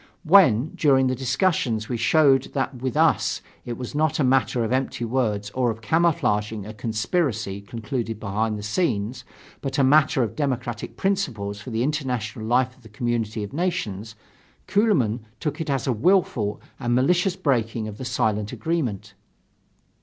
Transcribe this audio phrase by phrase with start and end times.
[0.23, 4.71] When during the discussions, we showed that with us, it was not a matter of
[4.71, 9.23] empty words or of camouflaging a conspiracy concluded behind the scenes,
[9.61, 14.15] but a matter of democratic principles for the international life of the community of nations,
[14.67, 19.13] Kuehlmann took it as a willful and malicious breaking of the silent agreement.